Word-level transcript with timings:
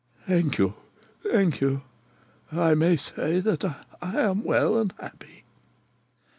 "Thank 0.27 0.57
you, 0.57 0.73
thank 1.21 1.61
you! 1.61 1.83
I 2.51 2.73
may 2.73 2.97
say 2.97 3.39
that 3.39 3.63
I 3.63 4.19
am 4.19 4.43
well 4.43 4.79
and 4.79 4.91
happy." 4.99 5.43